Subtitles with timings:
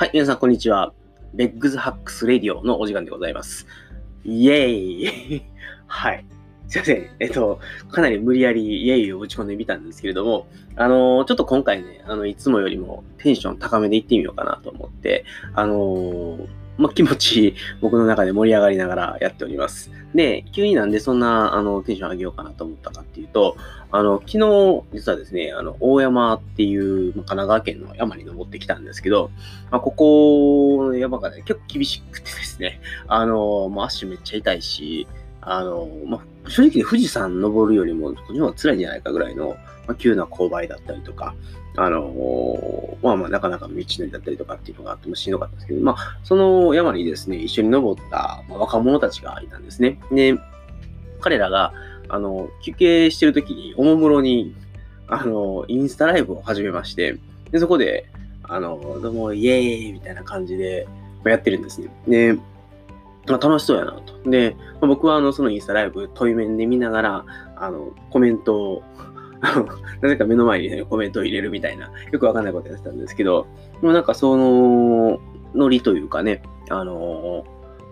[0.00, 0.94] はい、皆さん、こんにちは。
[1.34, 3.66] ベッグズハックスレディオのお時間でございます。
[4.24, 4.70] イェー
[5.36, 5.42] イ
[5.86, 6.24] はい。
[6.68, 7.10] すいません。
[7.18, 7.60] えっと、
[7.90, 16.46] かなり無理やりイェイを打ち込んでみたんですけれども、あのー、ちょっと今回ね、あの、いつもよりもテンション高めでいってみようかなと思って、あのー、
[16.78, 19.90] ま、気持ち僕の中で盛り上がりながらやっております。
[20.14, 23.58] で、急になんでそんな、あの、テンション上げようかなと思ったかっていうと、
[23.92, 29.30] あの、昨日、実はですね、あの、大山っていう、まあ、神奈川県の山に登ってきたんですけど、
[29.70, 35.06] まあ、ここの山がね、結構厳しくてですね、 あの、まあ、足めっちゃ痛いし、
[35.40, 39.56] あの、まあ、正直富士山登るよりも、こっちの方が辛いんじゃないかぐらいの、
[39.86, 41.34] まあ、急な勾配だったりとか、
[41.76, 49.98] あのまあまあ、なかなか道のりだったりとかっていうのがあってもしんどかったんですけど、まあ、その山にですね、一緒に登った、まあ、若者たちがいたんですね。
[50.12, 50.36] で、
[51.20, 51.72] 彼らが、
[52.10, 54.54] あの、休憩してる時に、おもむろに、
[55.08, 57.18] あの、インスタライブを始めまして、
[57.50, 58.06] で、そこで、
[58.42, 60.86] あの、どうも、イエーイみたいな感じで、
[61.24, 61.88] やってるんですね。
[62.08, 62.32] で、
[63.26, 64.30] まあ、楽しそうやなと。
[64.30, 67.24] で、まあ、僕はあのそのインスタライブ、対面で見ながら、
[67.56, 68.82] あの、コメントを
[70.02, 73.46] なぜか目の前に、ね、コメントを入れるみたいな、よくわかんないことやってたんですけど、
[73.80, 75.20] でもなんかその、
[75.54, 77.44] ノリというかね、あの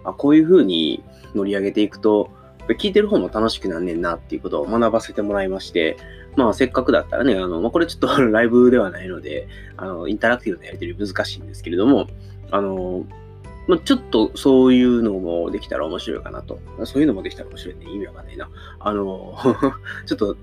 [0.05, 1.03] あこういう風に
[1.35, 2.31] 乗り上げていくと、
[2.75, 5.97] 聞いてる方も楽しくなんねんなっていうことを学ばせてもらいまして、
[6.37, 12.09] まあせっかくだったらね、あの、まあ、これちょっと ライブではないので、あの、インタラクティブなやり取り難しいんですけれども、
[12.51, 13.07] あの、
[13.67, 16.59] まあ、ちょっとそういうのもできたら面白いかなと。
[16.85, 17.87] そういうのもできたら面白いね。
[17.93, 18.49] 意味わかんないな。
[18.81, 19.37] あの、
[20.07, 20.37] ちょっと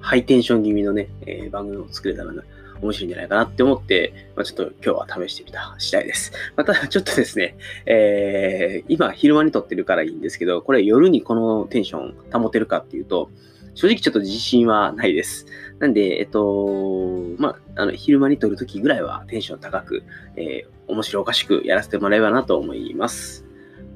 [0.00, 2.42] ハイテンション気味のね、えー、番組を作れたらな、
[2.82, 6.32] 面白いんじゃないかなって思って、まあ、ちょっと今日は試してみた次第です。
[6.56, 13.30] また、ちょっとですね、えー、今昼間に撮ってるからいいんですけど、これ夜にこのテンション保てるかっていうと、
[13.74, 15.46] 正直ちょっと自信はないです。
[15.78, 20.02] なんで、えっと、まあ、あの、昼間に撮るときぐらいはテンション高く、
[20.36, 23.46] えー、面白おかしくやらせてもらえばなと思います。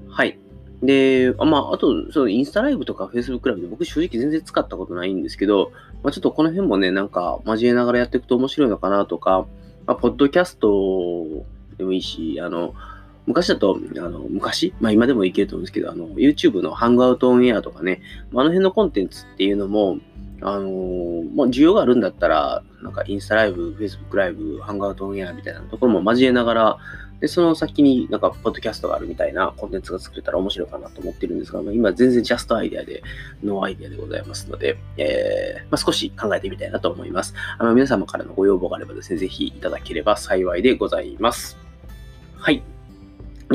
[0.09, 0.39] はい。
[0.83, 5.73] で、まあ、あと、そのインスタライブとか Facebook ライブで僕正直全然使ったことないんですけど、
[6.03, 9.47] まあ、ちょっとこの辺もね、なんか交えながらやっていくと面白いのかなとか、
[9.87, 11.45] まあ、ポッドキャスト
[11.79, 12.75] でもいいし、あの、
[13.27, 18.01] 昔だと、あの、昔、まあ今でもいけると思うんですけど、あの、YouTube のハングアウトオンエアとかね、
[18.31, 19.99] まああの辺のコンテンツっていうのも、
[20.43, 26.79] あのー、まあ、需要があるんだったら、なんかインスタライブ、Facebook ライブ、ハンガートオンエアみたいなところも交えながら、
[27.21, 33.03] で、その先になんか、ポッドキャストがあるみたいなコンテンツが作れたら面白いかなと思ってるんですが、今全然ジャストアイデアで、
[33.43, 37.35] ノーアイデアでございますので、えー、まあ、少し考えてみたいなと思います。
[37.59, 41.57] あの、皆様からのご要望があればですね、ぜひいただければ幸いでございます。
[42.37, 42.63] はい。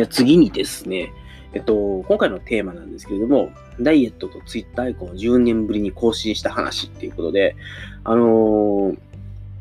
[0.09, 1.13] 次にですね、
[1.53, 7.55] えっと、今回のテーマなんですけれども、ダイエットとツイッターアイコンを10年ぶりに更新した話っていうことで、
[8.03, 8.97] あのー、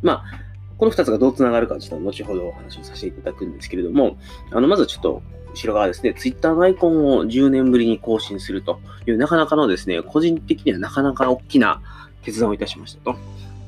[0.02, 0.24] まあ、
[0.80, 4.16] この2つがどう繋がるかちょっと後ほどお話をさせていただくんですけれども、
[4.50, 11.82] あの、まずちょっと後ろ側ですね、ツイッターのアイコンを10年ぶりに更新するという、なかなかのですね、個人的にはなかなか大きな
[12.22, 13.18] 決断をいたしましたと。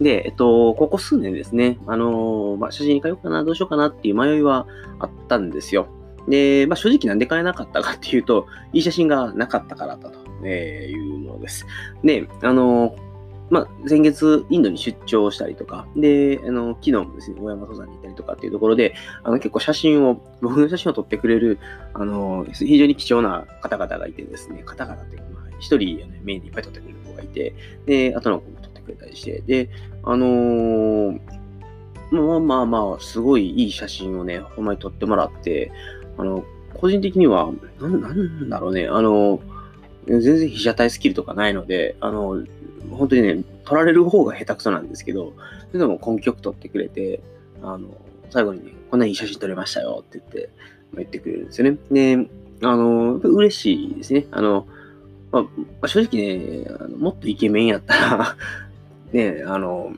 [0.01, 4.67] で、えっと、ここ数年ですね、あの、まあ、写真に変えようかな、どうしようかなっていう迷いは
[4.99, 5.89] あったんですよ。
[6.29, 11.67] で、まあ、正直なんで買えなかったかっていうと、いい写真がなかったからだと、いうものです。
[12.03, 12.97] で、あの、
[13.53, 21.59] まあ、先月、インドに出張したりとか、で、あの、昨日もですね、大山登山に行ったりとかっていうところで、あの、結構写真を、僕の写真を撮ってくれる、
[21.93, 27.55] あの、非常に貴重な方々がいてですね、方々っていうか、まあ、一人、メインでいっぱい撮ってくれる子がいて、
[27.85, 29.69] で、あとの子も撮ってくれたりして、で、
[30.03, 31.21] あのー、
[32.11, 35.71] まあまあまあ、すごいいい写真をね、ほんまに撮ってもらって、
[36.17, 36.43] あの、
[36.73, 39.41] 個人的には、なん、なんだろうね、あの、
[40.07, 42.43] 全然被写体スキルとかないので、あの、
[42.91, 45.33] 本当にね、撮られる方が下手くそなんですけど、
[45.73, 47.21] でも根気よく撮ってくれて、
[47.63, 47.89] あの、
[48.31, 50.51] 最後にね、こんないい写真撮れましたよって言って、
[50.95, 51.79] 言ってくれるんですよね。
[51.91, 52.29] で、
[52.63, 54.27] あの、嬉しいですね。
[54.31, 54.67] あの、
[55.31, 55.47] ま
[55.81, 58.37] あ、正直ね、あのもっとイケメンやったら
[59.13, 59.95] ね、あの、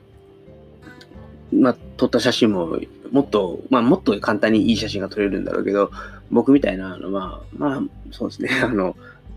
[1.51, 2.79] まあ、撮った写真も、
[3.11, 5.91] もっと、まあ、もっと簡単にいい写真が撮れるんだろうけど、
[6.31, 8.95] 僕みたいな、の、まあ、まあ、そうですね、あの、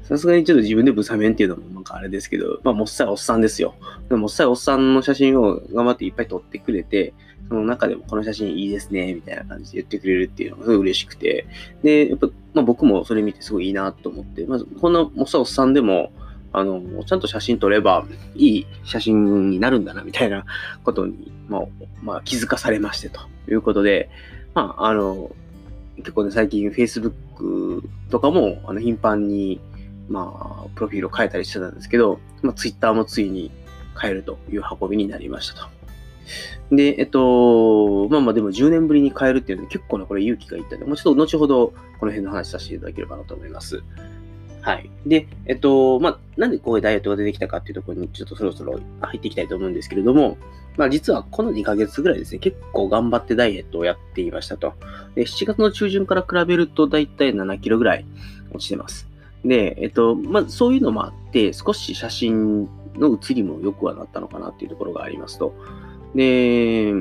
[0.08, 3.74] さすがにちょっと自分でブサメンっていうのもなんかあれですけど、まあ、もっさいおっさんですよ。
[4.08, 7.12] でももっさいおっさんの写真を頑張っていっぱい撮ってくれて、
[7.48, 11.46] その中でもこの写真いいですね、みたいな感じで言ってくれるっていうのがすごい嬉しくて、
[11.82, 16.10] で、やっぱ、まあ、僕もそれ見てすごいいいなと思って、まず、こんなもっさいおっさんでも、
[16.52, 20.46] あの、ちゃんと写真撮ればいい写真になるんだな、みたいな
[20.84, 21.62] ことに、まあ、
[22.02, 23.20] まあ、気づかされましてと
[23.50, 24.08] いうことで、
[24.54, 25.30] まあ、あの、
[25.96, 29.60] 結構ね、最近 Facebook とかも、あの、頻繁に、
[30.08, 33.50] まあ、プロフィールを変えたりしてたんですけど、まあ、Twitter もついに
[34.00, 35.68] 変えるという運びになりましたと。
[36.70, 43.82] で、えっと、まあまあでも10年ぶりに変えるっていうのは結構なこれ勇気がいったので、もうちょっと後ほどこの辺の話させていただければなと思います。
[44.60, 44.90] はい。
[45.06, 50.36] で、えっと、まあ、なんでこういうダイエットが出てきたかっていうところにちょっとそろそろ入っていきたいと思うんですけれども、
[50.76, 54.74] まあ実はこの2ヶ月ぐらいですね、結構頑張ってダイエットをやっていましたと。
[55.14, 58.04] で、7月の中旬から比べるとだいたい7キロぐらい
[58.52, 59.08] 落ちてます。
[59.44, 65.54] で、えっと、まあそういうのもあって、少し写真の写りも良くはなったのかなっていうところがありますと。
[66.14, 66.92] で、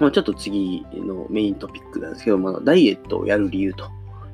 [0.00, 3.86] まあ、ちょっと次のメイントピックなんですけど、まあ、ダイエットをやる理由とい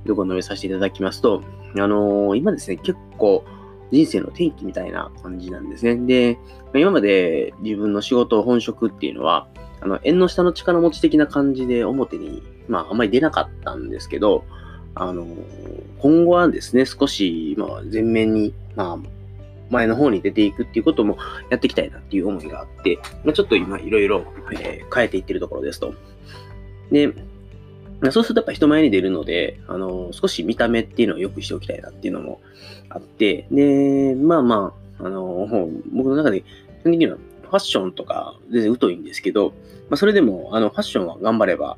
[0.05, 1.43] うところを述べさせていただきますと、
[1.75, 3.45] あのー、今ですね、結構
[3.93, 5.97] 人生の転機みたいな感じなんですね。
[5.97, 6.39] で、
[6.75, 9.49] 今まで自分の仕事、本職っていうのは、
[9.81, 14.45] あの、縁の下の力持ち的な感じで表に、まあ、あんまり出なかったんですけど、
[14.95, 15.27] あの、
[15.99, 19.09] 今後はですね、少し、まあ、前面に、まあ、
[19.71, 21.17] 前の方に出ていくっていうことも
[21.49, 24.25] やっていきたいなっていう思いがあって、まあ、ちょっと今いろいろ
[24.93, 25.95] 変えていってるところですと。
[26.91, 27.13] で、
[28.11, 32.41] そうするとやっぱ人前に出るので、あの、少し見た目っていうのを良くしておきたいなっていうのも
[32.89, 35.47] あって、で、まあまあ、あの、
[35.93, 36.45] 僕の中で、基
[36.85, 39.53] 本的にはファッションとか全然疎いんですけど、
[39.91, 41.77] まあ、それでも、あの、ファッションは頑張れば、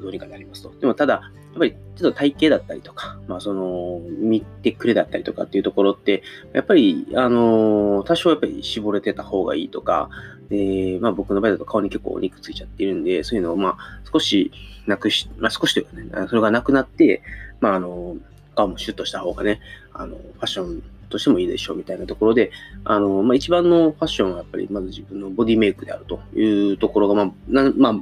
[0.00, 0.72] どうにかなりますと。
[0.80, 10.10] でもただ、やっぱりちょっと体型だったりとか、まあその、見てくれだったりとかっていうところって、やっぱり、あの多少やっぱり絞れてた方がいいとか、
[10.48, 13.78] で、まあ僕の場合だと顔に結構お肉ついちゃってるんで、そういうのをまあ
[14.12, 14.50] 少し
[14.86, 17.22] なくし、まあ少しというかね、それがなくなって、
[17.60, 18.16] まああの、
[18.56, 19.60] 顔もシュッとした方がね、
[19.92, 22.50] あの、ファッションとしてもいいでしょうみたいなところで、
[22.84, 27.92] あの、まあ一番のファッションはやっぱりまず自分のボディメイクであるというところが、まあ、まあ、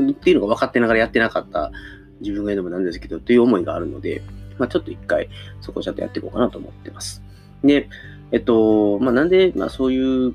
[0.00, 1.72] っていうのが分かってながらやってなかった
[2.20, 4.22] 自分が言うのもなんですけど、という思いがあるので、
[4.58, 5.28] まあ、ちょっと一回
[5.60, 7.22] そこをちゃんとやっていこうかなと思ってます。
[7.62, 7.88] で、
[8.32, 10.34] えっと、まあ、なんで、まあ、そういう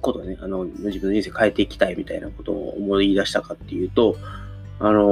[0.00, 4.16] ことをね、あの、自分の人生変えていきたいみたいなことを思い出したかっていうと、
[4.78, 5.02] あの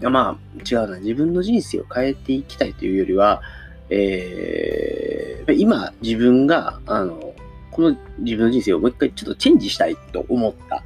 [0.00, 0.98] ー、まあ、違うな。
[0.98, 3.42] 自分の人生を変えていきたいというよりは、
[3.90, 7.34] えー、今、自分が、あの、
[7.70, 10.84] この自分の人生をもう一回ちょっとチェンジしたいと思った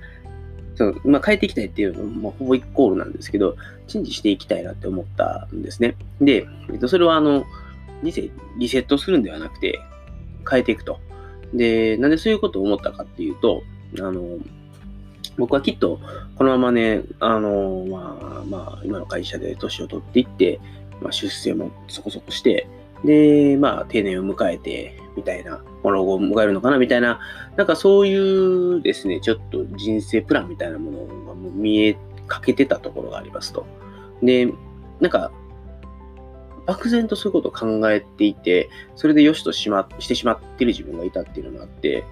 [0.78, 3.56] その、まあ、変えていきたいっていうのも、ほぼイコールなんですけど、
[3.88, 5.96] チェンジしていきたいなって思ったんですね。
[6.20, 7.44] で、えっと、それはあの、
[8.04, 9.80] リセリセットするんではなくて、
[10.48, 11.00] 変えていくと。
[11.52, 13.64] で、なんでそういうことを思ったかっていうと、
[13.98, 14.38] あの、
[15.36, 15.98] 僕はきっと、
[16.36, 20.60] このままね、あの、まあ、まあ、今の会社で年を取っていって、
[21.00, 22.68] まあ、出世もそこそこして、
[23.04, 27.20] で、まあ、定年を迎えて、みたいなものを迎えるのかなみたいな、
[27.56, 31.96] なんかそういうですね、ちょっと人生プランみたいなものが見え
[32.26, 33.66] かけてたところがありますと。
[34.22, 34.52] で、
[35.00, 35.32] なんか、
[36.66, 42.04] 漠然とそういうことを考えていて、それで良しとし,、ま、してしまってる自分がいたっていうのがあって、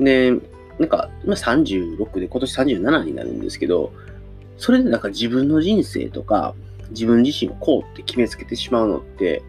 [0.00, 0.32] で、
[0.78, 3.92] なんか、今36で今年37になるんですけど、
[4.56, 6.54] それでなんか自分の人生とか、
[6.90, 9.42] 自分自身をこうって決めつけてしまうのって、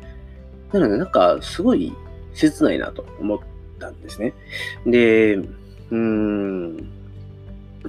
[0.72, 1.94] なのでなんかすごい
[2.34, 3.40] 切ないなと思っ
[3.80, 4.34] たんですね。
[4.86, 6.78] で、うーん、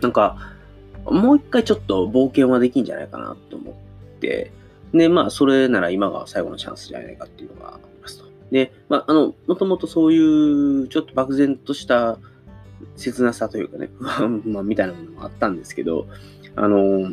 [0.00, 0.54] なんか、
[1.04, 3.74] もう一回ちょっと冒険はできんじゃないかなと思っ
[4.20, 4.52] て、
[4.92, 8.24] で、まあ、それなら今が最後のチャンスじゃないかっていうのがありますと。
[8.50, 10.18] で、まあ、あの、もともとそうい
[10.84, 12.18] うちょっと漠然とした
[12.96, 16.06] 切なさというかね、 不安、まあ、みたいなものもあったんですけど、
[16.56, 17.12] あの、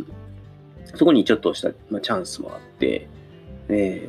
[0.95, 3.07] そこにちょっとした、まあ、チャンスもあって、
[3.69, 4.07] え、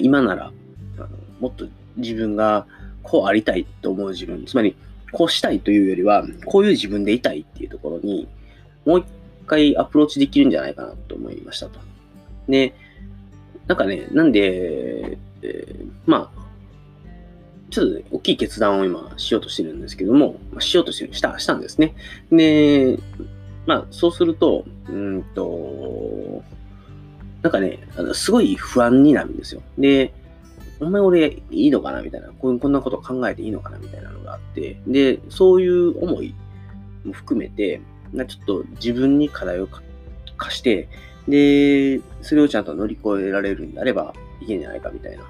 [0.00, 0.52] 今なら、
[0.98, 1.08] あの
[1.40, 2.66] もっと自分が
[3.02, 4.76] こうありたいと思う自分、つまり
[5.12, 8.28] こうしたいというよりは、こういう自分でいたいっていうところに、
[8.84, 9.06] もう一
[9.46, 11.78] 回アプローチできるんじゃないかなと思いましたと。
[12.48, 12.74] で、
[13.66, 16.44] なんかね、なんで、えー、まあ、
[17.70, 21.94] ちょっとね、大きい決断を今しようとしてるんですけども、まあ、しようとしてる、した、したんですね。
[22.30, 22.98] で、
[23.66, 26.42] まあ、そうすると、うんと、
[27.44, 29.60] なんかね、あのすごい不安になるんですよ。
[29.76, 30.14] で、
[30.80, 36.34] お前俺いいのかなみたいな、こうこんなこと考えていいのかなみたいなのがあって、で、そういう思い
[37.04, 37.82] も含めて、
[38.14, 39.68] ちょっと自分に課題を
[40.38, 40.88] 課して、
[41.28, 45.24] で、それをちゃんと乗り越えられるんであればいけんじゃないかみたいな。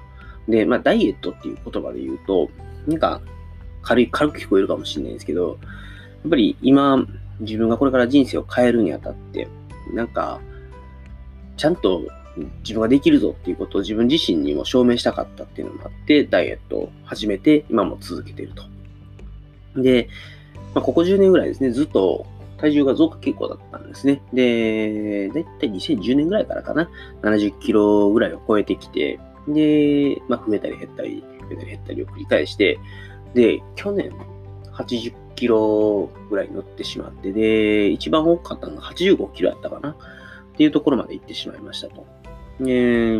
[0.47, 2.49] で、まあ、ダイエットっていう言葉で言うと、
[2.87, 3.19] なんか、
[3.81, 7.05] 軽い、軽く聞こえるかもしれないですけど、やっぱり今、
[7.41, 9.49] 自分がこれから人生を変えるにあたって、
[9.93, 10.39] なんか、
[11.57, 12.03] ちゃんと
[12.63, 19.81] 自分ができるぞっていうことを自分自身にも証明したかったっていうのもあって、ダイエットを始めて、今も続けていると。
[19.81, 20.09] で、
[20.73, 22.25] まあ、ここ10年ぐらいですね、ずっと
[22.57, 24.21] 体重が増加傾向だったんですね。
[24.33, 26.89] で、だいたい2010年ぐらいからかな、
[27.21, 32.79] 70キロぐらいを超えてきて、で、まあ、増えたり減ったり、増えたり減ったりを繰り返して、
[33.33, 34.11] で、去年
[34.73, 39.95] 80キロぐらい乗ってしまって、で、一番多かったのが85キロやったかな
[40.55, 42.07] っていうところまで行ってしまいましたと。
[42.59, 43.19] で、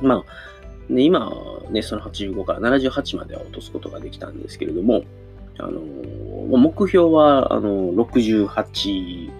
[0.00, 0.24] まあ、
[0.88, 1.30] で今
[1.70, 5.02] ね、その85から78までは落とすことができたんですけれども、
[5.58, 5.80] あの、
[6.56, 9.30] 目標は、あの、68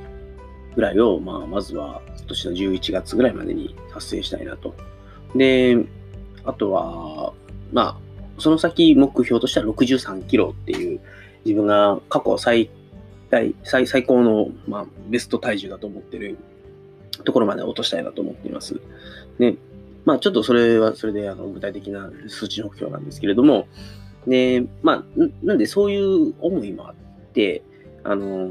[0.74, 4.74] ぐらいを、まあ、まずは今年の11月ぐらいまでに達成したいなと。
[5.34, 5.76] で、
[6.44, 7.32] あとは、
[7.72, 11.00] まあ、その先目標としては63キロっていう、
[11.44, 12.70] 自分が過去最
[13.30, 16.38] 大、最最高の、まあ、ベスト体重だと思ってる
[17.22, 18.80] ところまで落としたいなと思っています。
[19.38, 19.56] で、
[20.04, 23.68] まあ、ちょっとそれはそれであの具体的な数値目標なんですけれども、
[24.26, 26.94] で、まあ、なんでそういう思いもあっ
[27.32, 27.62] て、
[28.04, 28.50] あの、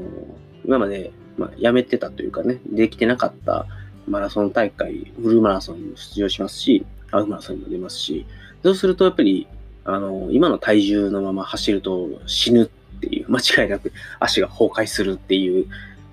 [0.64, 3.66] 今まで、まあ、やめてたというかね、できてなかった
[4.06, 8.26] マラソン大会、フルマラソンにも出場しますし、ハーフマラソンにも出ますし、
[8.62, 9.46] そうするとやっぱり、
[9.84, 15.66] あの、今の体重のまま走ると死ぬっていう、間違いなく足が崩壊するっていう、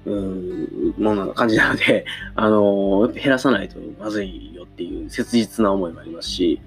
[0.05, 6.61] うんものな感じなので、 あの、減らさないとまずいよっていう切実な思いもありますし、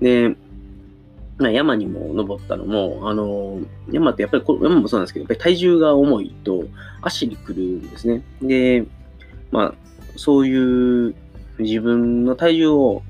[0.00, 0.36] で、
[1.38, 6.64] まあ、山にも登ったのも、あの、山ってやっぱり、山もそうなんですけど、やっぱり体重が重いと
[7.00, 8.22] 足にくるんですね。
[8.42, 8.84] で、
[9.52, 9.74] まあ、
[10.16, 11.14] そういう
[11.58, 13.02] 自分の体重を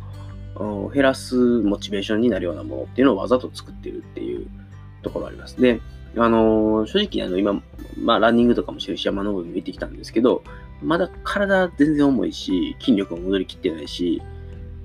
[0.92, 4.46] 減らすモチベーションになるようなものっていうのをわざと作ってるっていう
[5.02, 5.60] ところあります。
[5.60, 5.80] で、
[6.18, 7.62] あの正直あの今、
[7.96, 10.42] まあランニングとかもしてるし、山登りも行ってきたんですけど、
[10.82, 14.22] まだ体全然重いし、筋力も戻りきってないし、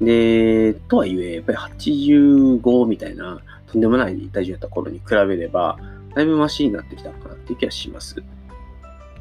[0.01, 5.77] で、とはいえ、やっぱり85みたいな、とんでもない体重やった頃に比べれば、
[6.15, 8.21] だいぶマシになってきたのかなっていう気がします。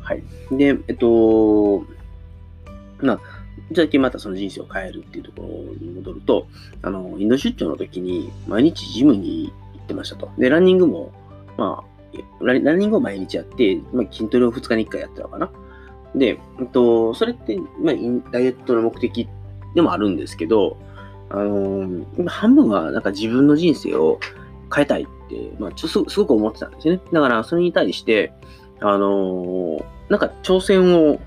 [0.00, 0.22] はい。
[0.50, 1.84] で、えっと、
[3.00, 3.20] まあ、
[3.70, 6.46] じゃあまたその人生を変えるっていうところに戻ると、
[6.82, 10.30] あの、インド出張の時に毎日ジムに行ってましたと。
[10.38, 11.12] で、ランニングも、
[11.56, 11.91] まあ、
[12.40, 15.50] ランニングを毎日やって、まあ、筋トレを2日に1回やったのかな。
[16.14, 17.94] で、えっと、それって、まあ、
[18.30, 19.28] ダイエットの目的
[19.74, 20.76] でもあるんですけど、
[21.30, 24.20] あのー、半分はなんか自分の人生を
[24.74, 27.00] 変えたいって、まあ、ちょすごく思ってたんですよね。
[27.12, 28.32] だから、それに対して、
[28.80, 31.18] あのー、なんか挑戦を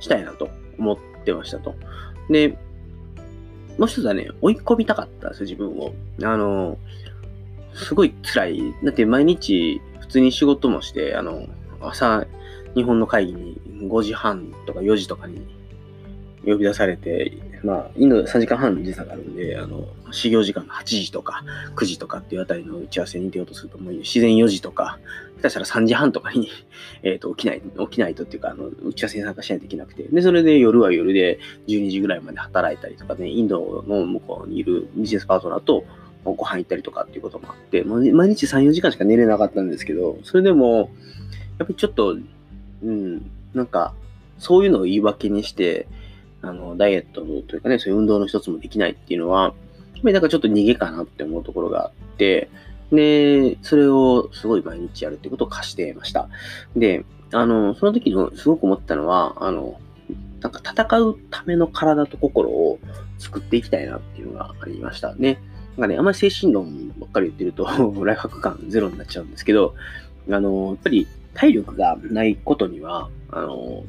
[0.00, 0.48] したいなと
[0.78, 1.74] 思ってましたと。
[2.30, 2.56] で、
[3.76, 5.92] もう一つはね、追い込みたかったんですよ、自分を。
[6.22, 6.78] あのー、
[7.74, 8.74] すごい辛い。
[8.82, 11.46] だって毎日普通に仕事もして、あの、
[11.80, 12.26] 朝、
[12.74, 15.46] 日本の会議に5時半とか4時とかに
[16.44, 24.98] 呼び出されて、まあ、インド3時間半の時差があるんで、あの、始業時間の8時とか9時とかっていうあたりの打ち合わせに出ようとすると、もう自然4時とか、
[25.36, 26.48] 下手したら3時半とかに
[27.02, 35.84] えっと、起きない、起きないとっていうか、あの、打ち合わせに参加しないといけなくて、で、それで夜は夜で12時ぐらいまで働いたりとかね、インドの向こうにいるビジネスパートナーと
[36.34, 40.90] ご飯行ったりとかっていうこともあって、毎日3、4時間しか寝れなかったんですけど、それでも、
[41.58, 42.16] やっぱりちょっと、
[42.82, 43.94] うん、なんか、
[44.38, 45.86] そういうのを言い訳にして、
[46.42, 49.52] あの、ダイエットというかね、そういう運動の一つもできないっていうのは、やっ
[50.02, 52.48] ぱりなんかちょっと逃げかなって思うところがあって、
[52.92, 56.28] で、それをすごい毎日やるってことを課してました。
[56.76, 59.80] で、あの、その時のすごく思ったのは、あの、
[60.40, 62.78] なんか戦うための体と心を
[63.18, 65.40] 作っていきたいなっていうのがありましたね。
[65.78, 67.64] なんかね、あんまり精神論ばっかり言ってると、
[68.04, 69.76] ライフハック感ゼロになっちゃうんですけど、
[70.28, 73.84] あの、やっぱり体力がないことには、あの、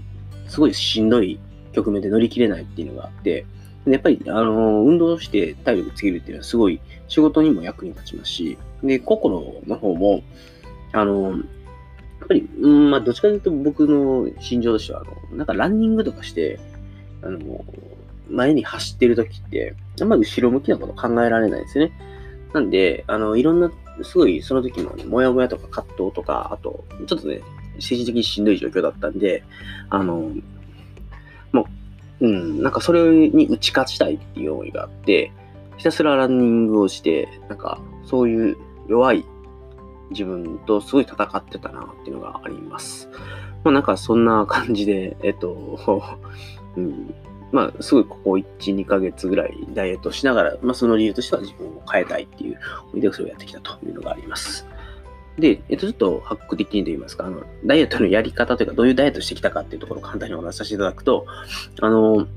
[0.48, 1.39] すごいしんどい
[1.74, 3.46] 局面で乗り切れないっていうのがあって、
[3.88, 10.22] やっぱり、あの、運動して体力つけるっていうのはすごい仕事にも役に立ちますし、で、心の方も、
[10.91, 16.60] あの、やっぱり、うん、まあ、どっちかというと僕の心情としては、あの、なんかランニングとかして、
[17.24, 17.39] あの、
[18.29, 21.91] 前に走ってる時って、あんまり後ろ向きなこと考えられないですね。
[22.53, 23.71] なんで、あの、いろんな、
[24.01, 27.41] すごいその時もね、もやもやとか葛藤とか、あと、ちょっとね、
[27.79, 29.43] 精神的にしんどい状況だったんで、
[29.89, 30.31] あの、
[31.51, 31.67] も
[32.21, 35.31] う、うん、なんかそれに打ち勝ちたいっていう思いがあって、
[35.77, 38.57] ひたすらランニングをして、なんかそういう
[38.88, 39.25] 弱い
[40.12, 43.09] 自分とすごい戦ってたなっていうのがあります。
[43.63, 45.79] まあなんかそんな感じで、えっと、
[46.75, 47.13] うん、
[47.51, 54.65] まあすごいここ1、2ヶ月ぐらいダイエットしながら、まあその理由としては自分を変えたいっていう思いでそれをやってきたというのがあります。
[55.39, 61.25] で、えっと、ちょっとハック的にと言いますか、あの、ダイエットのやり方というか、どういうダイエットしてきたかっていうところを簡単にお話しさせていただくと、
[61.81, 62.27] あの、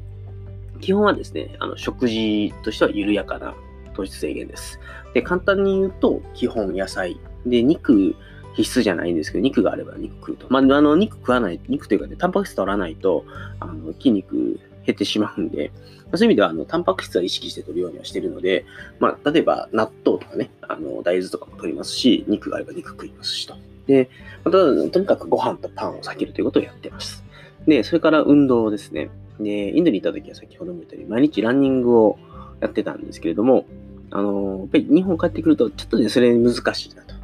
[0.80, 3.54] 基本はですね、あの、食事としては緩やかな
[3.94, 4.80] 糖質制限です。
[5.14, 7.18] で、簡単に言うと、基本野菜。
[7.46, 8.14] で、肉
[8.54, 10.46] 必須じゃないんですけど、肉があれば肉食うと。
[10.50, 13.24] まあ、あの、肉食わない、肉というかね、タンパク質取らないと、
[13.60, 15.70] あの、筋肉減ってしまうんで、
[16.14, 18.64] そういう意味では、あの、タンパク質は意識して取るようにはしてるので、
[18.98, 23.54] まあ、例えば納豆とかね、あの、大豆とかも取りますし、肉があれば肉食いますしと。
[23.86, 24.10] で、
[24.44, 24.58] また、
[24.90, 27.24] とにかくご飯とパンを避けるということをやってます。
[27.66, 29.10] で、それから運動ですね。
[29.40, 32.18] で、インドに行った時は先ほども言ったように、毎日ランニングを
[32.60, 33.66] やってたんですけれども、
[34.10, 37.14] あの、やっぱり日本帰ってくると、ちょっとね、それ難しいなと。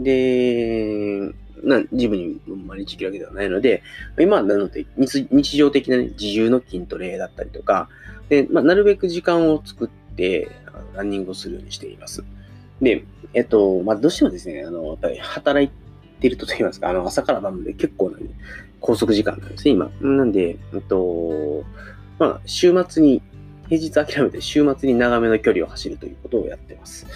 [0.00, 3.82] で、な自分に毎日行けるわけではないので、
[4.18, 7.88] 今はなので日常的な、ね、自重の筋トレだったりとか、
[8.28, 10.48] でまあ、なるべく時間を作って
[10.94, 12.24] ランニングをするようにしています。
[12.80, 15.70] で、えっと、まあ、どうしてもですね、あの、やっぱり働い
[16.20, 18.26] てると言いますか、あの、朝から晩まで結構な、ね、
[18.80, 19.90] 拘束時間なんですね、今。
[20.00, 21.64] なんで、えっと、
[22.18, 23.22] まあ、週末に、
[23.68, 27.06] 平日諦めて週末に長めの距離を走るということをやってます。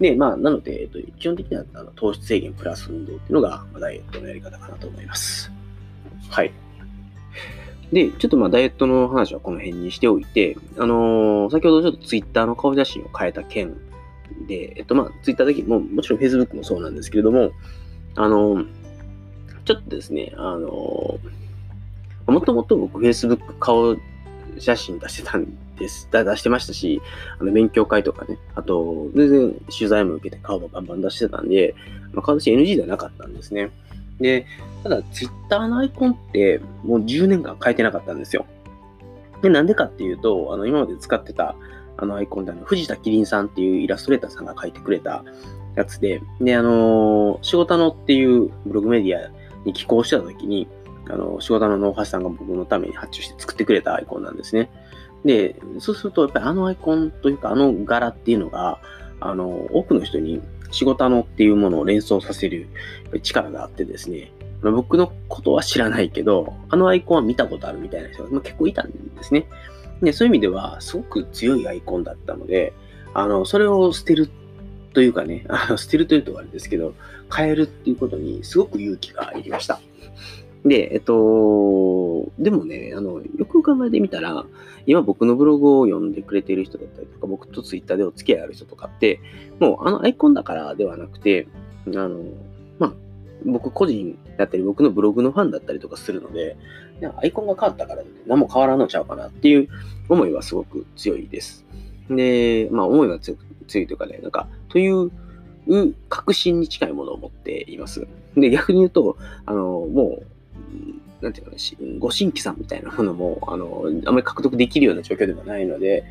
[0.00, 5.50] で、まあ、なので、えっと、基本的にはあの糖質制限プラス運動っていうのが、まあ、ダイエットのやり方かなと思います。
[6.30, 6.52] はい。
[7.92, 13.74] で、ちょっとまあダイエットの話はこの辺にしておいて、あのー、先ほどちょっとツイッターの顔写真を変えた件
[14.46, 17.52] で、えっとまあツイッターだけも、もちろんフェイスブックもそうなんですけれども、
[18.14, 18.66] あのー、
[19.64, 23.96] ちょっとですね、あのー、もともと僕フェイスブック顔
[24.58, 26.08] 写真出してたんでです。
[26.10, 27.00] 出してましたし、
[27.38, 31.74] あの勉強会とかね、あと、全然取材も受けて顔もバンバン出してたんで、
[32.12, 33.70] まあ、顔出し NG ではなかったんですね。
[34.20, 34.46] で、
[34.82, 38.46] ただ、ツイッターのアイコンってもう10年間変えてなかったんですよ。
[39.42, 41.54] で、なんでかっていうと、あの、今まで使ってた
[41.96, 45.24] あのアイコンで、あの、藤田キリンさんっていうイラストレーターさんが書いてくれた
[45.74, 49.30] やつで、で、あのー、仕事のっていうブログメディア
[49.64, 50.68] に寄稿してた時に、
[51.08, 54.70] あの、仕事の大橋さんが僕のために発注して作ってくれたアイコンなんですね。
[55.24, 58.80] で、そうすると、やっぱりあのアイコンというか、あの柄っていうのが、
[59.20, 62.68] あの、多くの人に仕事のっていうものを連想させる
[63.22, 64.32] 力があってですね、
[64.62, 69.46] 僕のことは知らないけど、あのアイコンは見たことあるみたいな人が結構いたんですね。
[70.02, 72.72] で、そういう意味では、すごく強いアイコンだったので、
[73.14, 74.28] あの、それを捨てる
[74.92, 76.94] というかね、あの捨てるというとあれですけど、
[77.34, 79.80] 変えるっていうことにすごく勇気がいりました。
[80.64, 84.44] で、えっと、でもね、あの、よく考えてみたら、
[84.86, 89.20] 今僕のブログを読んでくれてる人だったりとか、僕とツイッターでお付き合いある人とかって、
[89.60, 91.46] もうあのアイコンだからではなくて、
[91.86, 92.22] あの、
[92.78, 92.92] まあ、
[93.44, 96.56] 僕個人だったり、僕のブログのファンだったりとかするので、
[97.20, 99.68] アイコンが変わったから何も変わらんのちゃうかなっていう
[100.08, 101.64] 思いはすごく強いです。
[102.10, 105.10] で、まあ思いは強いというかね、なんか、という
[106.08, 108.06] 確信に近いものを持っています。
[108.36, 110.26] で、逆に言うと、あの、もう、
[111.20, 111.58] なんていうかね、
[111.98, 116.04] ご新規さんみたいなものも、あの、あまり獲得できるような状況ではないので、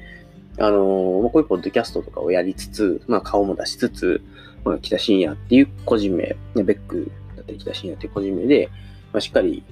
[0.60, 4.22] あの、こういうポッドキャストとかをやりつつ、まあ顔も出しつつ、
[4.68, 8.70] まあ、北深夜っていう個人名、ね、ベックだったり北深夜っていう個人名で、
[9.14, 9.64] まあ、しっかり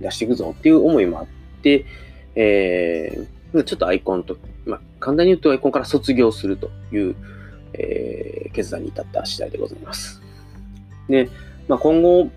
[0.00, 1.26] 出していくぞっていう思いもあっ
[1.62, 1.86] て、
[2.34, 4.36] えー、ちょっとアイコンと、
[4.66, 7.16] まあ、簡単に言うとアイコンから卒業するという、
[7.72, 10.20] えー、決断に至った次第でございます。
[11.08, 11.30] で、
[11.68, 12.30] まあ、今後、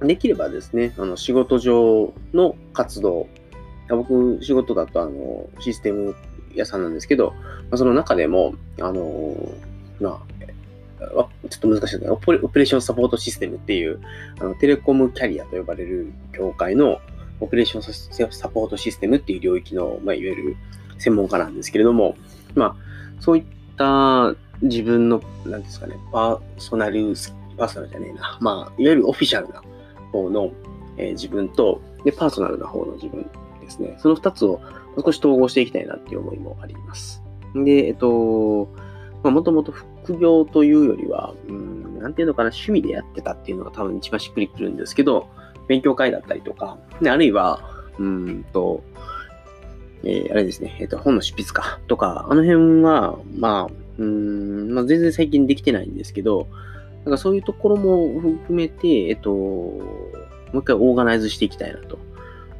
[0.00, 3.28] できればですね、あの仕事上の活動、
[3.88, 6.14] 僕、仕事だとあのシステム
[6.54, 7.40] 屋さんなんですけど、ま
[7.72, 9.36] あ、その中でも、あの、
[10.00, 10.34] まあ、
[11.48, 14.00] ちょっと難しいけど、オペレーションサポートシステムっていう、
[14.40, 17.00] あのテレコムキャリアと呼ばれる業界の
[17.40, 20.56] オペレーションサポートシステムっていう領域の、まあ、いわゆる
[20.98, 22.16] 専門家なんですけれども、
[22.54, 22.76] まあ、
[23.20, 23.44] そういっ
[23.76, 27.14] た自分の、なんですかね、パーソナル、
[27.56, 29.62] パーソナルじゃねえな、まあ、いわゆるオフィシャルな
[30.14, 30.52] 方の、
[30.96, 33.28] えー、自分とで、パーソナルな方の自分
[33.60, 33.96] ですね。
[33.98, 34.60] その2つを
[35.02, 37.22] 少し統合していきたいなっていう思いもあります。
[37.54, 38.68] で、えっと、
[39.22, 45.28] もともと副業というよりは、うん、なんていうのかな、趣味でやってたっていうのが多分一番しっくりくるんですけど、
[45.66, 47.60] 勉強会だったりとか、であるいは、
[47.98, 48.84] うんと、
[50.02, 56.48] えー、あれですね、えっ、と、本の執筆家とか、あの辺は、まあ、うん、まあ、全然最近できてないんですけど、
[57.04, 59.80] なんかそういうところも含めて、えっと、も
[60.54, 61.98] う一回オーガナイズしていきたいなと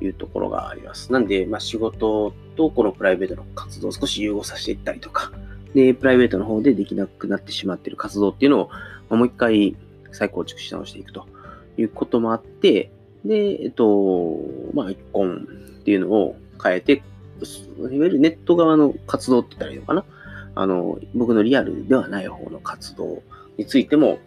[0.01, 1.13] いうところがあります。
[1.13, 5.33] なんで、まあ、仕事とこのプライベートの活動を少し融合させていったりとか、
[5.75, 8.71] で、プライベートの方でできなくなってしまっている活動っていうの
[9.11, 9.77] を、もう一回
[10.13, 11.27] 再構築し直していくと
[11.77, 12.91] いうこともあって、
[13.25, 14.39] で、えっと、
[14.75, 15.47] まあ、アイコン
[15.81, 17.03] っていうのを変えて、
[17.79, 20.05] いわゆるネット側の活動って言ったらいいのかな
[20.55, 23.23] あの、僕のリアルではない方の活動
[23.57, 24.19] についても、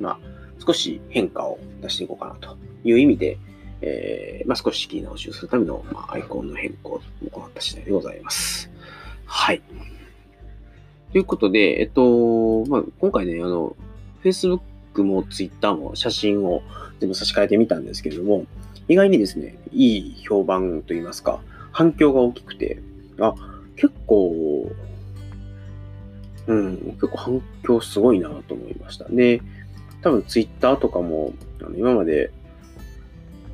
[0.00, 0.18] まあ、
[0.64, 3.38] 少し変化を出していこうかなという意味で、
[3.80, 8.70] えー、まあ、少し仕切り直しをするための、まあ、アイコンの変更を行った次第でございます。
[9.24, 9.62] はい。
[11.12, 13.76] ということで、えっと、まあ、今回ね、あの、
[14.24, 14.60] Facebook
[15.04, 16.62] も Twitter も写真を
[17.00, 18.44] 全部差し替えてみたんですけれども、
[18.88, 21.40] 意外にですね、いい評判といいますか、
[21.72, 22.80] 反響が大きくて、
[23.20, 23.34] あ、
[23.76, 24.70] 結構、
[26.46, 29.04] うん、結構反響すごいなと思いました。
[29.08, 29.42] で、
[30.02, 32.30] 多分ツイッターとかも、あの今まで、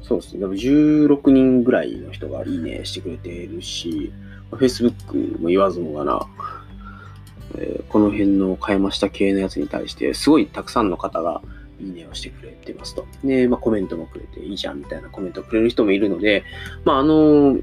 [0.02, 4.12] そうですね、多分16人ぐらいの人がいいねしてくれているし、
[4.52, 6.26] Facebook も言わずもがな、
[7.56, 11.40] えーこの辺の買いました系のやつに対して、すごいたくさんの方が
[11.80, 13.06] いいねをしてくれてますと。
[13.22, 16.44] で、まあコメントもくれて、いいじゃんみたいなコメントをくれる人もいるので、
[16.84, 17.56] まああの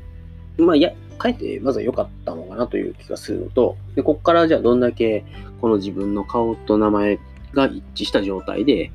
[0.58, 5.24] まあいや、書いてまずは良かったのかなという気がするのと、で、ここからじゃあどんだけ
[5.60, 7.20] この自分の顔と名前
[7.54, 8.92] が一致した状態で、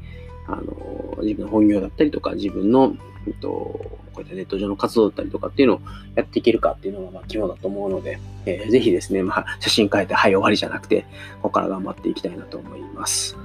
[0.46, 5.80] あの、自分の本業だったりとか、自分の、えっと、こういったネット上の活動だったりとかっていうのを
[6.14, 11.02] やっていけるかっていうのがまあ肝だと思うので、えーぜひですね、まあ、写真変えて、はい、終わりじゃなくて、
[11.42, 13.36] ここから頑張っていきたいなと思います。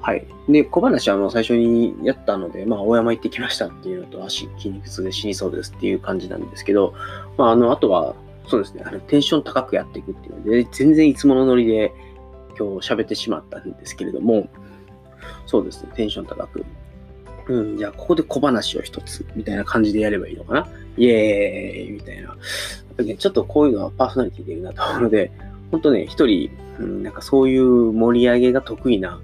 [0.00, 0.26] はい。
[0.48, 6.94] で、小話はもう最初にやったので、まあ、大山行ってきましたっていうのと、足筋肉痛で死にそうですっていう感じなんですけど、
[7.36, 8.14] まあ、あの、あとは、
[8.46, 11.92] そうですね、あの、テンション高くやっていくっていうので、全然いつものノリで
[12.58, 14.48] 今日喋ってしまったんですけれども、
[15.46, 16.64] そうですね、テンション高く。
[17.48, 20.68] うん、じゃあ、ここで小話を一つ、みたいな感じでやればいいのかな？
[20.96, 22.22] イエーイみたいな。
[22.22, 22.36] やっ
[22.96, 25.30] ぱりね、ちょっとこういうのはパーソナリティでいるなと思うので、
[25.70, 29.20] 本当ね、一人、うん、なんかそういう盛り上げが得意な、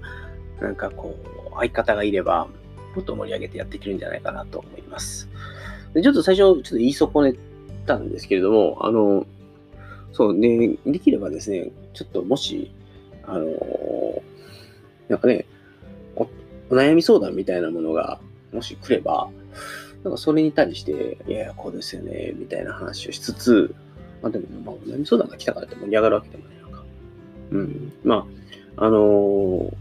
[0.59, 1.15] なんかこ
[1.51, 2.47] う、相方がいれば、
[2.95, 5.29] もっと盛り上げてやっていけるんじゃないかなと思います。
[5.93, 7.35] でちょっと最初、ちょっと言い損ね
[7.85, 9.25] たんですけれども、あの、
[10.13, 12.71] そうね、できればですね、ちょっともし、
[13.27, 14.21] あの、
[15.09, 15.45] なんかね、
[16.15, 16.23] お
[16.69, 18.19] お悩み相談みたいなものが、
[18.51, 19.29] もし来れば、
[20.03, 23.75] なんかそれに対して、いやいや、こうですよね、みたいな話をしつつ、
[24.21, 26.83] まあでも、まあ、お悩み相談が来たからって盛り上がるわけでもないのか。
[27.51, 27.93] うん。
[28.03, 28.27] ま
[28.77, 29.75] あ、あのー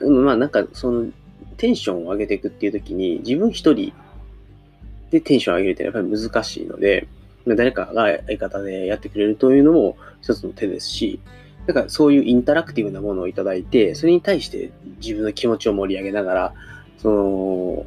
[0.00, 1.10] うんまあなんかその、
[1.56, 3.92] テンションを上げていくっていう時に、自分一人
[5.10, 7.06] でテンションを上げるってやっぱり難しいので、
[7.46, 11.20] 誰かが相方でやってくれるというのも一つの手ですし、
[11.72, 16.54] だかそういうインタラクティブなものをいただいて、それに対して自分の気持ちを盛り上げながら、
[16.98, 17.86] その、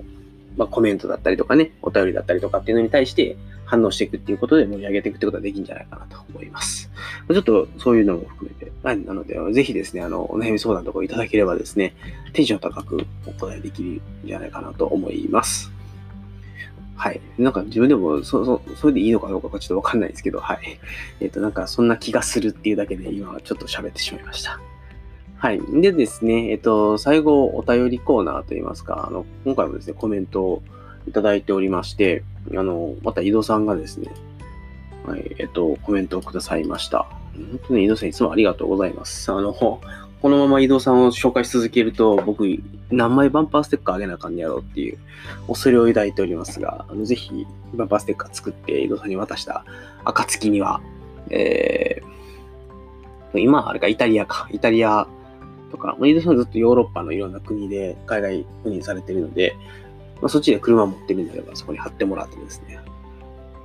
[0.57, 6.91] まあ、コメントだったりとかね、お便りだったりとかっていうのに対して反応していくっていうことで盛り上げていくってことができるんじゃないかなと思います。
[7.27, 11.95] ちょっとそういうのも含めて、はいなので、ぜひですね、あの、お悩み相談とかいただければですね、
[12.33, 15.72] テンション高くお答えできるんじゃないかなと思います。
[16.95, 17.21] はい。
[17.37, 20.79] なんか自分でもそ、そ、それでいいのかどうかがちょっとわかんないですけど、はい。
[21.19, 24.59] えっ、と、なんかそんな気がするっていうだけで今はちょっと喋ってしまいました。
[25.37, 25.59] はい。
[25.81, 30.63] でですね、えっ、と、最後、お便りコーナーといいますか、あの、今回もですね、コメントを
[31.07, 32.23] いただいておりまして、
[32.55, 34.13] あの、また井戸さんがですね、
[35.05, 37.05] はい、えっ、と、コメントをくださいました。
[37.35, 39.31] 本当に井戸さんいつもありがとうございます。
[39.31, 39.81] あの、
[40.23, 42.45] このまま井戸さんを紹介し続けると、僕、
[42.89, 44.97] 何枚バンパーステッカーあげなあかんねやろうっていう
[45.49, 49.65] 恐れを抱いておりますが、あのぜひ、バンパーステッカー作って井戸さんに渡した
[50.05, 50.79] 暁には、
[51.29, 55.07] えー、今、あれか、イタリアか、イタリア
[55.71, 59.57] とか、まあ、井戸さんずっとヨーロッパのいろんな国で海外赴任されてるので、
[60.21, 62.79] まあ、そっちで車持ってるんであれば、そこに貼ってもらってですね、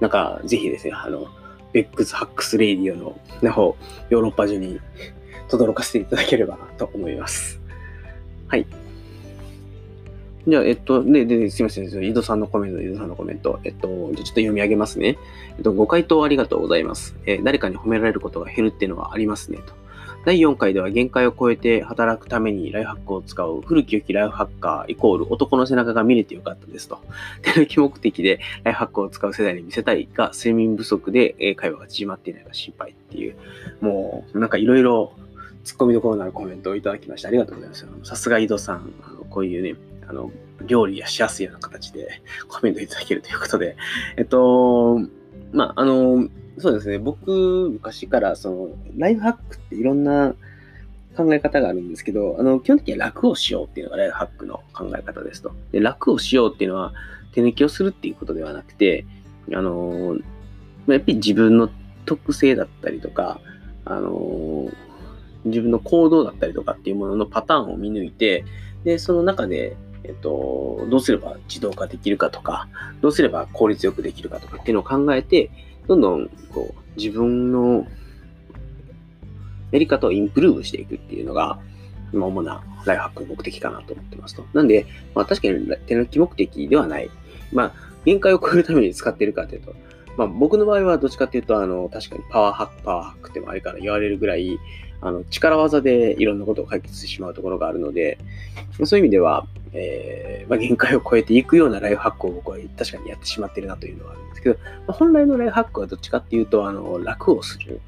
[0.00, 1.28] なんか、ぜひですね、あの、
[1.72, 3.76] ベックスハックスレイディオのの方、
[4.10, 4.80] ヨーロッパ中に
[5.48, 7.60] 轟かせていただければと思います。
[8.48, 8.66] はい。
[10.46, 12.04] じゃあ、えっと、で、で、すみません。
[12.04, 13.60] 井戸さんのコメント、井戸さんのコメント。
[13.64, 15.18] えっと、じゃちょっと読み上げますね。
[15.58, 17.16] えっと、ご回答ありがとうございます。
[17.26, 19.74] えー誰かに褒められることが減るっていうのはありますね、と。
[20.24, 27.00] 第4回では限界を超えて働くためにライフハックを使う古き良きライフハッカーイコール男の背中が見れてよかったですと。
[27.42, 33.36] 手抜き目的でライフハックを使う世代に見せたいが、睡眠不足で会話が縮まっていないか心配っていう、
[33.80, 35.12] もうなんかいろいろ
[35.68, 37.86] 突っ込みどころのあるコメントをいただきましてありがとうございます。
[38.04, 39.78] さすが井戸さん、あのこういうね、
[40.08, 40.32] あの、
[40.66, 43.76] 料理やしやすいような形で コメントいただけるということで、
[44.16, 44.98] えっと、
[45.52, 46.26] まあ、あの、
[46.56, 50.34] そうですね、僕、昔から、その、ライフハックっていろんな
[51.14, 55.52] 考え方があるんですけど、あの、基本的には楽をしようっていうのがライフハックの考え方ですと。
[55.70, 56.94] で、楽をしようっていうのは、
[57.32, 59.04] 手抜きをするっていうことではなくて、
[59.52, 60.16] あの、
[60.86, 61.68] やっぱり自分の
[62.06, 63.40] 特性だったりとか、
[63.84, 64.70] あの、
[65.48, 68.44] 自分の行動だったりとかっていうもののパターンを見抜いて、
[68.84, 72.68] で、その中で、えっと、どうすれば自動化できるかとか、
[73.00, 75.50] どうすれば効率よくできるかとかっていうのを考えて、
[75.86, 77.86] どんどんこう自分の
[79.70, 81.58] やり方をインプルーブしていくっていうのが、
[82.12, 84.46] ま主なライフハックの目的かなと思ってますと。
[84.54, 87.10] なんで、まあ確かに手抜き目的ではない。
[87.52, 87.72] まあ、
[88.04, 89.74] 限界を超えるために使ってるかというと、
[90.16, 94.58] まあ僕の場合はどっちかっていうと、あの、確かにパワーハック、パワーハックってもあれから言われるぐらい、
[95.00, 98.18] あの、力技でいろんなことを解決してしまうところがあるので、
[98.84, 107.80] そういう意味では、えーまあ、限界を超えていくようなライフハックを僕は確かにやってしまってるなというのはあるんですけど、まあ、本来のライフハックはどっちかっていうと、あの、楽をする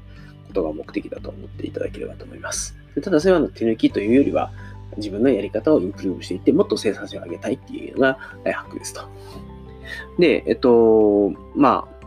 [0.47, 2.77] ことが目的だと思っていただければと思います。
[3.01, 4.51] ただ、それはの手抜きというよりは、
[4.97, 9.01] 自分のやり方をインプルーブしていって、もっと生産性を上げたいっていうのがライフハックですと。
[10.19, 12.00] で、えっと、まあ、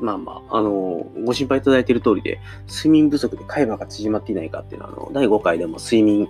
[0.00, 6.28] まあまあ、あの、ご心配いただいている通りで、睡眠不足で海馬が縮まっていないかっていうのは、あの、第5回でも睡眠、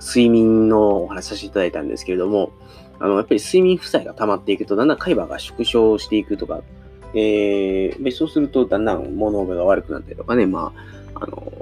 [0.00, 2.52] 睡眠のお話しさせていただいたんですけれども、
[2.98, 6.62] あの、やっぱり睡眠負債が溜まっていくと、だんだん海馬が縮小していくとか、
[7.14, 10.72] えー、そうするとだんだん物覚えが悪くなったりとかね、ま
[11.14, 11.52] あ、あの、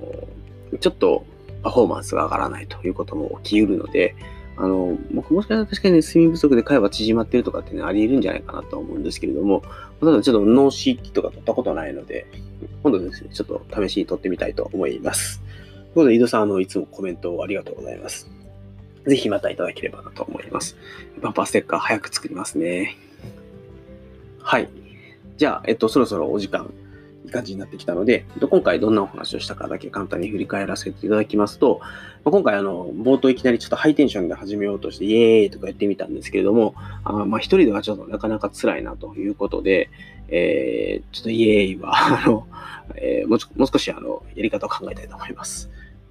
[0.80, 1.24] ちょっと
[1.62, 4.14] パフォーマンスが上がらないということも起きうるので、
[4.60, 9.62] あの、もしかしたら確かに、ね、睡眠不足で会話縮まってるとかっていうのはあり得るんじゃないかなと思うんですけれども、
[10.00, 12.26] ただちょっと脳死記とか取ったことないので、
[12.82, 15.40] 今度ですね、ちょっと試しに取ってみたいと思います。
[15.40, 18.28] ということで、井戸さん、あの、いつもコメントをありがとうございます。
[19.06, 20.76] ぜひまたいただければなと思います。
[21.22, 22.96] パンパーステッカー早く作りますね。
[24.40, 24.68] はい。
[25.36, 26.68] じゃあ、えっと、そろそろお時間
[27.28, 31.80] い感じになってきたので、今回どんなお話をしたかだけ簡単に振り返らせていただきますと、
[32.24, 39.90] 今回あの、冒頭いきなりちょっとハイテンションで始めようとして、イエーイとか言ってみたんですけれども、あまあ一人ではちょっとなかなか辛いなということで、
[40.28, 42.46] えー、ちょっとイエーイは、 あの、
[42.96, 45.70] えー、もう少しあの、やり方を考えたいと思います。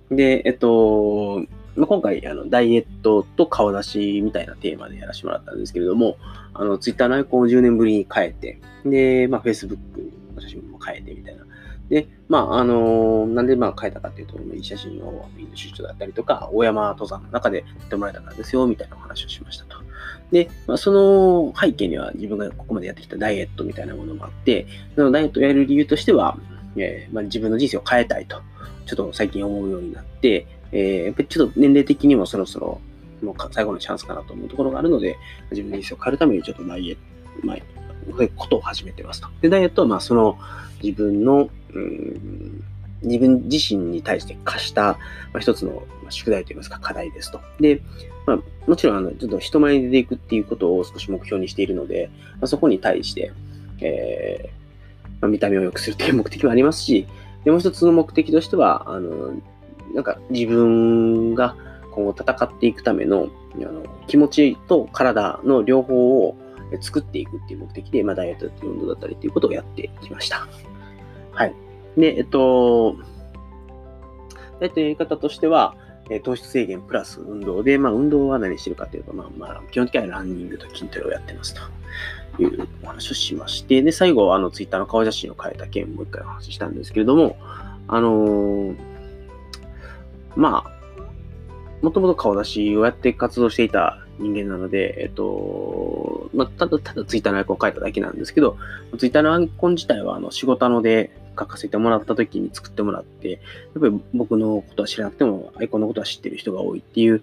[0.09, 6.17] で、えっと、ま、今回あの、ダイエットと顔出しみたいなテーマでやらせてもらったんですけれども、
[6.53, 9.77] あの、ツイッターのアイコンを10年ぶりに変えて、で、まあ、Facebook
[10.35, 11.45] の写真も変えてみたいな。
[11.89, 19.77] で、まあ、あのー、なんでまあ変えたかっていうと、いい写真をインド出張だったりとか、大山登山の中で撮ってもらえたからですよ、みたいなお話をしましたと。
[20.31, 26.37] で、まあ、その背景には自分がここまでやってきたダイエットみたいなものもあって、そのダイエットをやる理由としては、
[26.75, 28.41] えー、まあ、自分の人生を変えたいと、
[28.85, 32.81] ちょっと最近思うようになって、えー、やっぱりちょっと年齢的にもそろそろ
[33.21, 35.17] もう最後のチャンスかなと思うところがあるので、
[35.51, 37.57] 自分の人生を変えるためにちょっとダイエット、まあ、
[38.15, 39.29] ういうことを始めてますと。
[39.41, 40.37] で、ダイエットはまあその
[40.81, 42.63] 自分の、うん、
[43.03, 44.97] 自分自身に対して課した、ま
[45.35, 47.41] あ、一つの宿題といいますか課題ですと。
[47.59, 47.81] で、
[48.25, 53.31] まあ、もちろんあのちょっと人前に出ていくっていうことを少し目標にしているので、まあ、そこに対して、
[53.81, 54.57] えー
[55.21, 57.07] まあ、見た目を良くするという目的もありますし、
[57.43, 59.33] でもう一つの目的としては、あの、
[59.93, 61.55] なんか自分が
[61.91, 66.35] 今後戦っていくためのあの気持ちと体の両方を
[66.81, 70.47] 作っていくっていう目的で、まあ、ダイエットだったり運動だったりっていうことをやってきました。
[71.37, 71.53] はい。
[71.95, 72.95] で、えっと、
[74.59, 75.75] ダイエットのやり方としては、
[76.23, 81.53] 糖質制限プラス運動で、まあ、運動は何してるかというと、まあ、まあ、基本的にはランニングと筋トレをやってます
[82.35, 87.37] というお話をしまして、で、最後、あの、ツイッターの顔写真を変えた件もう一回お話ししたんですけれども、
[87.87, 88.75] あのー、
[90.35, 90.77] まあ、
[91.81, 98.57] もともと顔出しをやって活動していた人間なので、えっと、まあ、ただただツイッターのアイコンを書いただけなんですけど、
[98.97, 103.39] ツイッターのアイコン自体はあの仕事ので書かせてもらった時に作ってもらって、やっ
[103.81, 107.21] ぱり僕のことは知らなくてもアイコンのことは知ってる人が多いっていう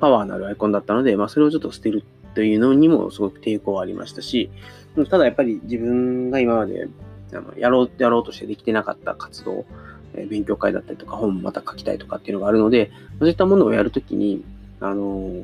[0.00, 4.50] パワーのあるアイコンだったので、まあ、それをちょっと捨てるというのにもすごく抵抗はありましたし、
[5.08, 6.88] ただやっぱり自分が今まで
[7.32, 9.64] あのやろうやろうとしてできてなかった活動、
[10.28, 14.44] 勉強会だったりとか本また書きたいとかっていうのがあるので、そういったものをやるときに、
[14.80, 15.42] あの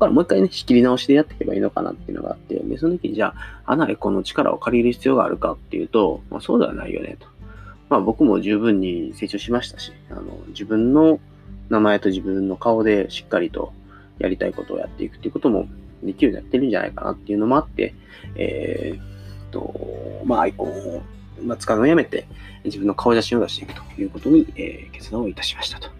[0.00, 3.34] からもう一回ね、仕切り直しでやっていけばいいのかなっていうのがあって、で、その時にじゃ
[3.64, 7.26] あ、アナエコの力を借りる必要があるかっていうと、まあそうではないよねと。
[7.88, 11.20] まあ僕も十分に成長しましたし、あの、自分の
[11.68, 13.72] 名前と自分の顔でしっかりと
[14.18, 15.66] やりたいことをやっていくっていうことも
[16.02, 17.94] できるようになってるんじゃないかなっていうのもあって、
[18.36, 19.74] えー、と、
[20.24, 21.02] まあアイコンを、
[21.42, 22.26] まあ、使うのをやめて、
[22.64, 25.99] 自分の顔写真を出していくということに、えー、決断をいたしましたと。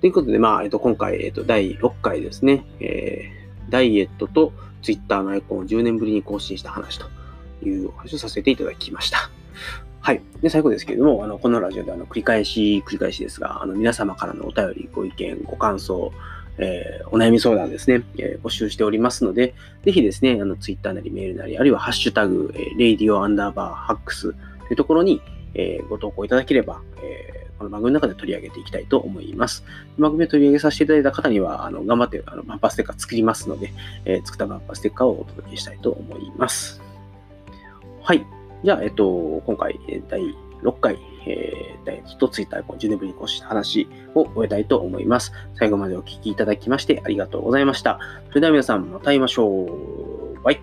[0.00, 7.06] ということで、まあ、えっと、今回、えっと、第6回ですね、えー、ダイエットと Twitter のアイコンを10年ぶりに更新した話と
[7.66, 9.30] いうお話をさせていただきました。
[10.00, 10.22] はい。
[10.40, 16.12] で、最後ですけれども、あの、このラジオであの、繰り返し、繰り返しですが、あの、皆様からのお便り、ご意見、ご感想、
[16.58, 24.38] えー、お悩み相談ですね、えー、募集しておりますので、ぜひですね、あの、ツイッターなりメールなり、あるいはハッシュタグ、えー、レイディオアンダーバーハックスと
[24.70, 25.20] いうところに、
[25.54, 29.64] えー、ご投稿いただければ、えーこの番組の中で取り上げていきたいと思います。
[29.98, 33.72] 番組を取り上げさせていただいた方には、あの頑張ってあのバンパーステッカー作りますので、
[34.04, 36.80] えー、作ったバンパーステッカーをお届けしたいと思います。
[38.02, 38.24] はい。
[38.64, 40.20] じゃあ、えっと、今回、第
[40.62, 45.32] 6回、えー、ダイエットとツイッター10年ぶりに更新した話を終えたいと思います。
[45.56, 47.98] 最後までお聴きいただきましてありがとうございました。
[48.28, 50.42] それでは皆さん、また会いましょう。
[50.42, 50.60] バイ